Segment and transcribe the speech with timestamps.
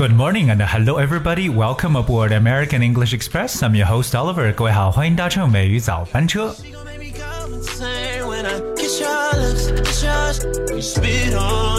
[0.00, 1.50] Good morning and hello everybody.
[1.50, 3.62] Welcome aboard American English Express.
[3.62, 4.50] I'm your host Oliver.
[4.54, 6.54] 各位好，欢迎搭乘美语早班车。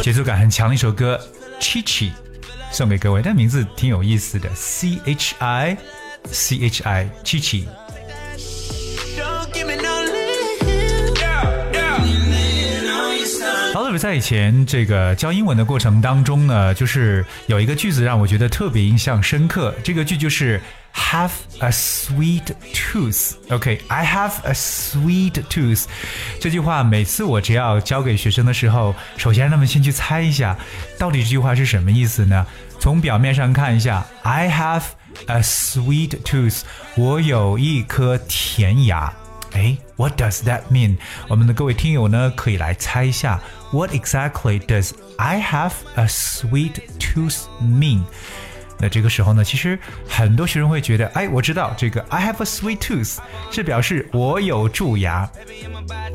[0.03, 1.19] 节奏感很强的一首歌《
[1.63, 2.11] Chi Chi》，
[2.71, 3.23] 送给各位。
[3.23, 5.75] 但名字挺有意思的，C H I
[6.31, 7.09] C H I
[13.92, 13.98] Chi Chi。
[13.98, 19.74] 在以前这个教英文的过程当中呢，就是有一个句子让我觉得特别印象深刻。
[19.84, 20.60] 这个句就是
[20.94, 22.42] have a sweet
[22.74, 23.34] tooth。
[23.50, 25.84] OK，I have a sweet tooth。
[26.40, 30.56] 这句话每次我只要教给学生的时候，首先让他们先去猜一下，
[30.98, 32.46] 到底这句话是什么意思呢？
[32.78, 34.82] 从表面上看一下，I have
[35.26, 36.62] a sweet tooth，
[36.96, 39.12] 我有一颗甜牙。
[39.53, 40.97] 哎，What does that mean？
[41.27, 43.39] 我们的各位听友呢，可以来猜一下，
[43.71, 48.03] What exactly does I have a sweet tooth mean？
[48.79, 53.17] 那这个时候呢，其实很多学生会觉得，哎，我知道这个 I have a sweet tooth
[53.49, 55.29] 是表示我有蛀牙。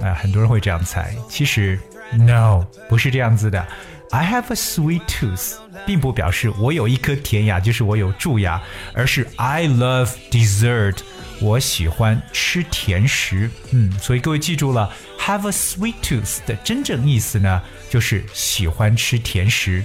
[0.00, 1.78] 啊，很多人会这样猜，其实
[2.12, 3.66] No，不是这样子的。
[4.10, 5.54] I have a sweet tooth
[5.86, 8.62] 并不表示我有一颗甜牙，就是我有蛀牙，
[8.94, 10.98] 而是 I love dessert。
[11.39, 19.83] 我喜欢吃甜食，嗯，所以各位记住了，have a sweet tooth 的真正意思呢，就是喜欢吃甜食。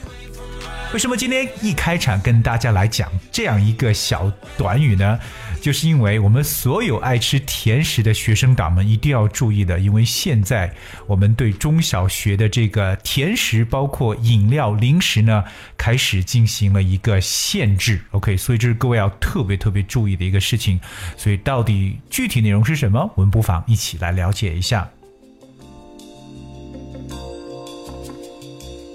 [0.93, 5.19] 为什么今天一开场跟大家来讲这样一个小短语呢？
[5.62, 10.70] 就是因为我们所有爱吃甜食的学生党们一定要注意的，因为现在
[11.07, 15.43] 我们对中小学的这个甜食，包括饮料、零食呢，
[15.79, 18.03] 开始进行了一个限制。
[18.11, 20.79] OK，所以这是各位要特别特别注意的一个事情。
[21.17, 23.11] 所以到底具体内容是什么？
[23.14, 24.91] 我们不妨一起来了解一下。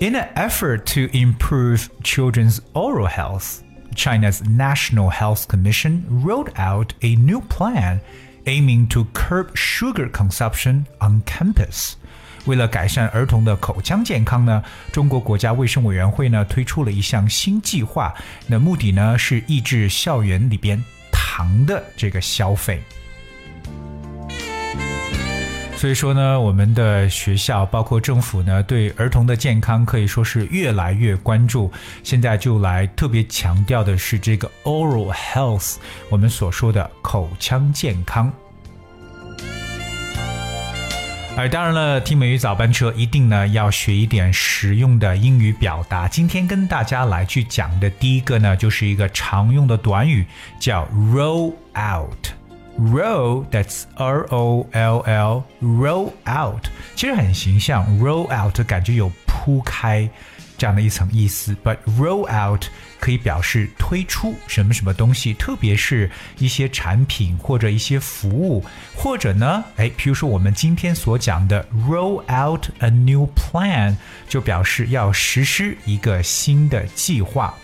[0.01, 3.63] In an effort to improve children's oral health,
[3.95, 8.01] China's National Health Commission rolled out a new plan
[8.47, 11.93] aiming to curb sugar consumption on campus.
[12.47, 18.13] 为了改善儿童的口腔健康呢，中国国家卫生委员会呢推出了一项新计划。
[18.49, 22.83] 那目的呢是抑制校园里边糖的这个消费。
[25.78, 31.72] 所以说呢，我们的学校包括政府呢，对儿童的健康可以说是越来越关注。
[32.04, 35.76] 现在就来特别强调的是这个 oral health，
[36.10, 38.34] 我们所说的口腔健康。
[41.38, 46.08] 哎当然了，听美语早班车一定呢要学一点实用的英语表达。
[46.08, 50.26] 今天跟大家来去讲的第一个呢，就是一个常用的短语，
[50.60, 52.37] 叫 roll out。
[52.79, 56.65] Roll, that's R O L L, roll out，
[56.97, 57.87] 其实很形象。
[58.01, 60.09] Roll out 感觉有铺开
[60.57, 62.65] 这样的一层意思，but roll out
[62.99, 68.65] 可以表示推出什么什么东西，特别是一些产品或者一些服务，
[68.97, 73.97] 或者呢，哎，比如说我们今天所讲的 roll out a new plan，
[74.29, 77.55] 就表示要实施一个新的计划。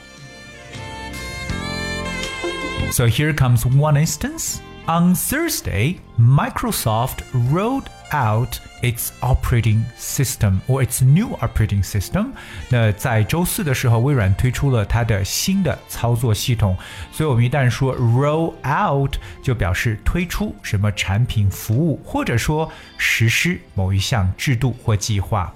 [2.91, 4.57] So here comes one instance.
[4.87, 7.19] On Thursday, Microsoft
[7.53, 12.29] rolled out its operating system or its new operating system。
[12.71, 16.75] 那在周四的时候，微软推出了它的新的操作系统。
[17.13, 25.53] 所以，我们一旦说 roll out，就表示推出什么产品、服务，或者说实施某一项制度或计划。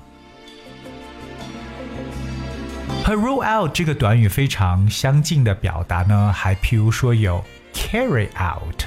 [3.03, 7.43] 和 roll out 这个短语非常相近的表达呢，还譬如说有
[7.73, 8.85] carry out。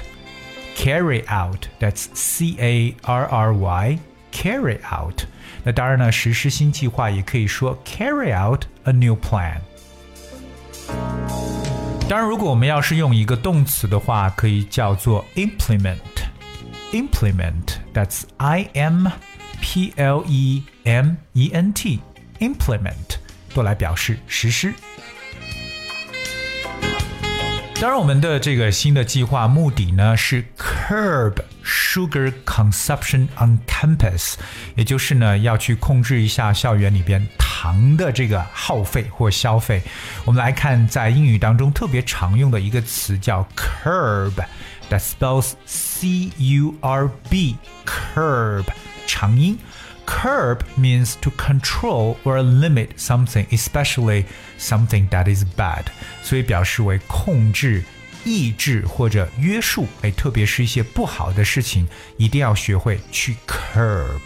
[0.76, 1.66] carry out.
[1.80, 3.98] That's C A R R Y.
[4.32, 5.24] Carry out.
[5.64, 9.58] 那当然呢，实施新计划也可以说 carry out a new plan。
[12.08, 17.78] 当然，如果我们要是用一个动词的话，可以叫做 implement。implement.
[17.92, 19.08] That's I M
[19.60, 22.00] P L E M E N T.
[22.38, 23.16] Implement
[23.54, 24.74] 都来表示实施。
[27.81, 31.33] 当然，我们的这个新的计划目的呢是 curb
[31.65, 34.35] sugar consumption on campus，
[34.75, 39.81] 也就是呢要去控制一下校园里边糖的这个耗费或消费。
[40.25, 48.65] 我们来看，在英语当中特别常用的一个词叫 curb，that spells C U R B，curb
[49.07, 49.57] 长音。
[50.10, 54.24] Curb means to control or limit something, especially
[54.58, 55.86] something that is bad，
[56.22, 57.84] 所以表示为控制、
[58.24, 59.88] 抑制或者约束。
[60.02, 64.20] 哎，特别是一些不好的事情，一定要学会去 curb。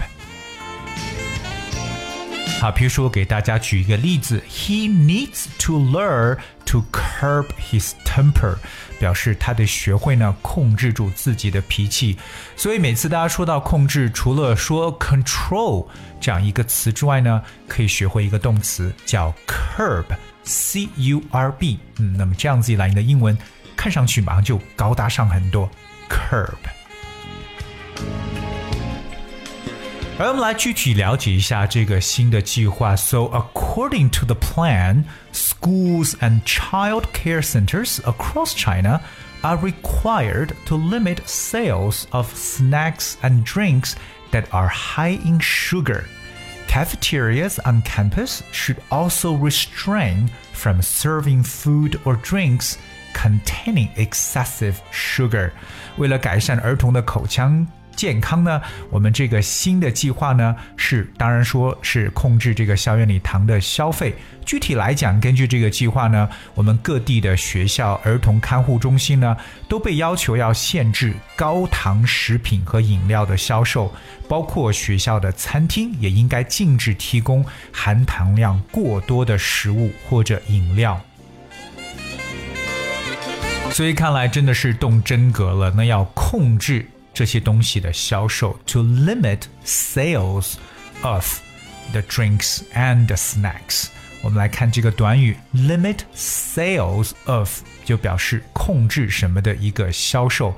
[2.61, 6.37] 好，比如说给大家举一个例子，He needs to learn
[6.76, 8.56] to curb his temper，
[9.00, 12.18] 表示他得学会呢控制住自己的脾气。
[12.58, 15.88] 所以每次大家说到控制，除了说 control
[16.20, 21.80] 这样一个词之外呢，可以学会一个动词叫 curb，c u r b。
[22.00, 23.38] 嗯，那么这样子一来，你的英文
[23.78, 25.70] 看上去马上就高大上很多。
[26.10, 26.75] curb。
[30.19, 32.95] 而我们来具体了解一下这个新的计划。
[32.95, 39.01] So according to the plan, schools and child care centers across China
[39.43, 43.95] are required to limit sales of snacks and drinks
[44.31, 46.05] that are high in sugar.
[46.69, 52.77] Cafeterias on campus should also restrain from serving food or drinks
[53.15, 55.51] containing excessive sugar.
[55.97, 58.62] 为了改善儿童的口腔 健康呢？
[58.90, 64.14] 我们这个新的计划呢，是当然说是控制这个校园里糖的消费。
[64.46, 69.36] 具体来讲，根据这个计划呢，我们各地的学校儿童看护中心呢，
[69.68, 73.92] 都被要求要限制高糖食品和饮料的销售，
[74.30, 81.02] 包括学校的餐厅也应该禁止提供含糖量过多的食物或者饮料。
[83.72, 86.86] 所以看来真的是动真格了，那要控制。
[87.15, 90.55] 这些东西的销售，to limit sales
[91.03, 91.41] of
[91.93, 93.87] the drinks and the snacks。
[94.23, 100.55] 我们来看这个短语，limit sales of 就表示控制什么的一个销售。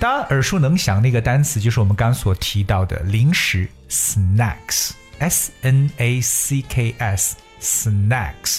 [0.00, 8.58] 大家耳熟能详的一个单词就是我们刚所提到的零食，snacks，s n a c k s，snacks。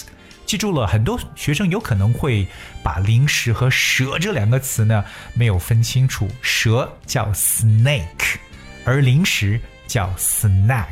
[0.51, 2.45] 记住了，很多学生有可能会
[2.83, 5.01] 把零食和蛇这两个词呢
[5.33, 6.29] 没有分清楚。
[6.41, 8.35] 蛇叫 snake，
[8.83, 9.57] 而零食
[9.87, 10.91] 叫 snack。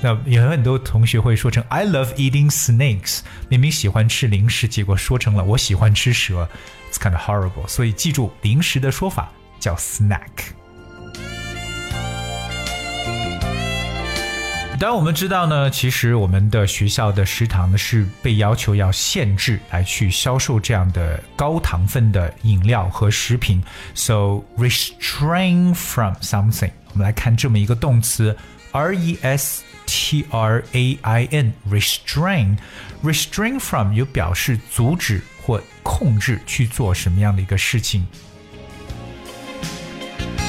[0.00, 3.18] 那有很多同学会说成 I love eating snakes，
[3.50, 6.48] 明明喜欢吃零食，结果说成了我喜欢吃蛇
[6.90, 7.68] ，It's kind of horrible。
[7.68, 9.30] 所以记住，零食的说法
[9.60, 10.56] 叫 snack。
[14.78, 23.60] 当然，我们知道呢，其实我们的学校的食堂呢是被要求要限制来去销售这样的高糖分的饮料和食品。
[23.94, 28.36] So restrain from something，我们来看这么一个动词
[28.70, 38.06] ，r e s t r a i n，restrain，restrain from 有表示阻止或控制去做什么样的一个事情。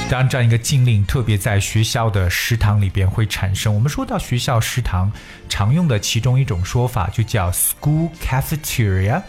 [0.09, 3.73] 当，这样一个禁令特别在学校的食堂里边会产生。
[3.73, 5.11] 我们说到学校食堂
[5.47, 9.21] 常用的其中一种说法就叫 school cafeteria。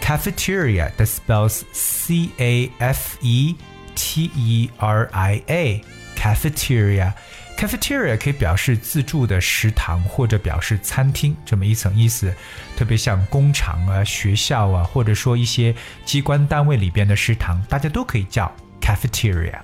[0.00, 3.56] cafeteria that spells C A F E
[3.96, 5.84] T E R I A
[6.16, 7.12] cafeteria。
[7.58, 12.32] cafeteria 可以表示自助的食堂或者表示餐厅这么一层意思。
[12.76, 15.74] 特别像工厂啊、学校啊，或者说一些
[16.04, 18.50] 机关单位里边的食堂，大家都可以叫
[18.80, 19.58] cafeteria。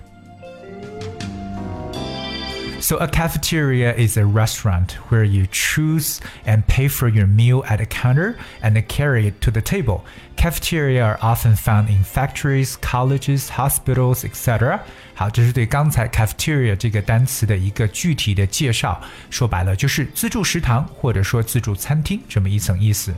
[2.86, 7.80] So, a cafeteria is a restaurant where you choose and pay for your meal at
[7.80, 10.02] a counter and carry it to the table.
[10.36, 14.80] Cafeteria are often found in factories, colleges, hospitals, etc.
[15.14, 19.00] 好，这是对刚才 cafeteria 这个单词的一个具体的介绍。
[19.30, 23.14] 说白了，就是自助食堂或者说自助餐厅这么一层意思。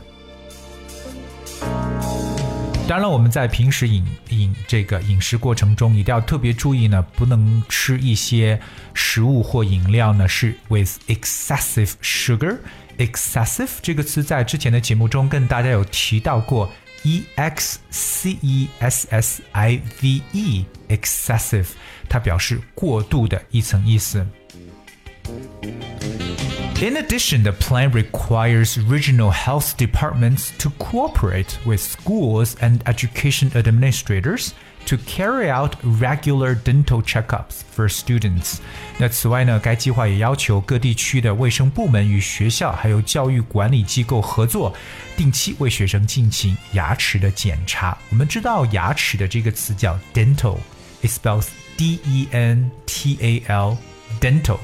[2.89, 8.59] 当然，我们在平时饮饮这个饮食过程中，一定要特别注意呢，不能吃一些
[8.95, 12.57] 食物或饮料呢是 with excessive sugar。
[12.97, 16.67] excessive 这个词在之前的节目中跟大家有提到过
[17.03, 21.67] ，e x c e s s i v e，excessive，
[22.09, 24.25] 它表示过度的一层意思。
[26.80, 34.52] In addition, the plan requires regional health departments to cooperate with schools and education administrators
[34.86, 38.58] to carry out regular dental checkups for students.
[38.98, 44.74] 那此外呢，该计划也要求各地区的卫生部门与学校还有教育管理机构合作，
[45.16, 47.96] 定期为学生进行牙齿的检查。
[48.10, 51.46] 我们知道牙齿的这个词叫 dental，it spells
[51.78, 53.78] D E N T A L
[54.20, 54.58] dental。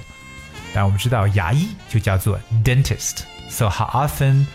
[0.74, 4.46] 但我们知道牙医就叫做 dentist。So how often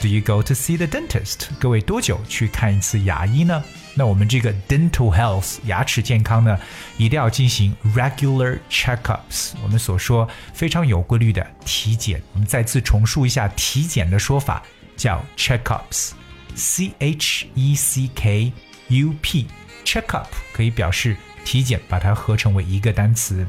[0.00, 1.48] do you go to see the dentist？
[1.58, 3.62] 各位多久去看一次牙医呢？
[3.94, 6.58] 那我们这个 dental health 牙齿健康呢，
[6.96, 9.52] 一定要进行 regular checkups。
[9.62, 12.22] 我们所说非常有规律的体检。
[12.32, 14.62] 我们再次重述一下体检的说法，
[14.96, 18.52] 叫 checkups，c h e c k
[18.88, 23.46] u p。checkup 可以表示体检，把它合成为一个单词。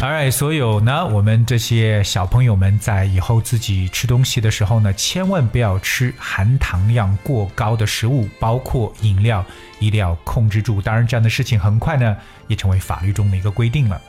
[0.00, 9.44] Alright，所有呢，我们这些小朋友们在以后自己吃东西的时候呢，千万不要吃含糖量过高的食物，包括饮料，
[9.80, 10.80] 一定要控制住。
[10.80, 14.00] 当然，这样的事情很快呢，也成为法律中的一个规定了。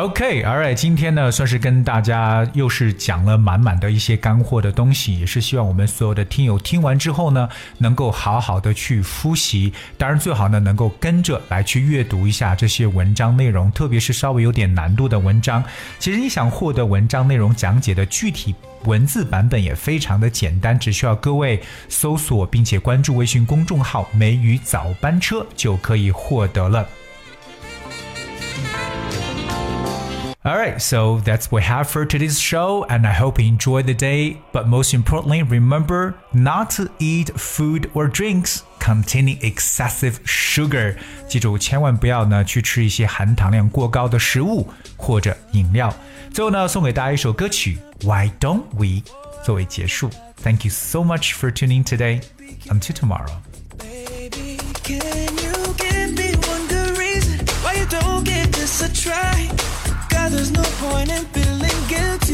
[0.00, 15.62] OK，Alright，今天呢算是跟大家又是讲了满满的一些干货的东西，也是希望我们所有的听友听完之后呢，能够好好的去复习，当然最好呢能够跟着来去阅读一下这些文章内容，特别是稍微有点难度的文章。
[15.98, 18.54] 其实你想获得文章内容讲解的具体
[18.84, 26.88] 文字版本也非常的简单，只需要各位搜索并且关注微信公众号“梅雨早班车”就可以获得了。
[30.49, 34.41] Alright, so that's what we have for today's show, and I hope you enjoy the day.
[34.51, 40.97] But most importantly, remember not to eat food or drinks containing excessive sugar.
[41.27, 45.91] 记住，千万不要呢去吃一些含糖量过高的食物或者饮料。
[46.31, 49.03] 最后呢，送给大家一首歌曲《Why Don't We》
[49.43, 50.11] 作为结束。
[50.43, 52.21] Thank you so much for tuning today.
[52.67, 53.31] Until tomorrow.
[53.79, 59.49] Baby, can you give me one good reason why you don't give this a try?
[60.40, 62.29] There's no point in feeling guilty.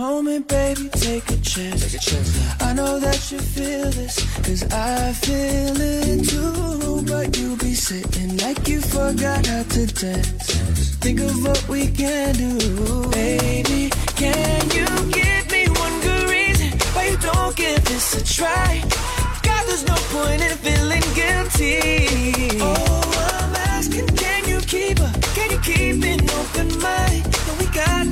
[0.00, 0.88] Moment, baby.
[1.08, 1.80] Take a chance.
[1.84, 2.30] Take a chance.
[2.62, 4.16] I know that you feel this,
[4.46, 7.04] cause I feel it too.
[7.12, 10.96] But you be sitting like you forgot how to dance.
[11.04, 13.90] Think of what we can do, baby.
[14.22, 14.88] Can you
[15.20, 18.82] give me one good reason why you don't give this a try?
[19.46, 21.76] God, there's no point in feeling guilty.
[22.62, 25.12] Oh, I'm asking, can you keep her?
[25.36, 27.24] Can you keep an open mind?
[27.46, 28.09] No, we got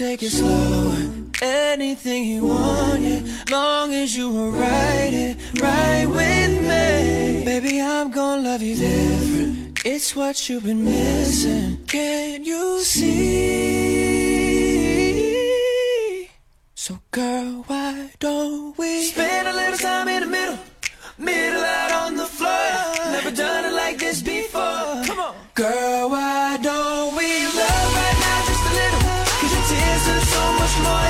[0.00, 0.96] take it slow.
[1.42, 3.20] Anything you want, yeah.
[3.50, 7.44] long as you were right here, right with me.
[7.44, 9.84] Baby, I'm gonna love you different.
[9.84, 11.84] It's what you've been missing.
[11.86, 13.10] Can't you see?
[16.74, 20.58] So, girl, why don't we spend a little time in the middle?
[30.82, 31.09] more